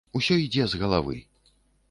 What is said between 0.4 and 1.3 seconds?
ідзе з галавы.